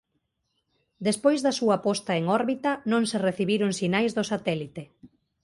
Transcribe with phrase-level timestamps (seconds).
[1.07, 4.83] Despois da súa posta en órbita non se recibiron sinais do satélite.